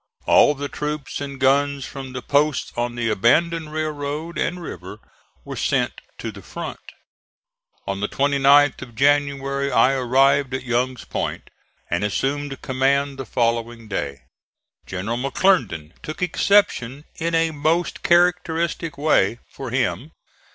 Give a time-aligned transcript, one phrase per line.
[0.25, 4.97] All the troops and guns from the posts on the abandoned railroad and river
[5.45, 6.79] were sent to the front.
[7.85, 11.51] On the 29th of January I arrived at Young's Point
[11.87, 14.23] and assumed command the following day.
[14.87, 20.13] General McClernand took exception in a most characteristic way for him.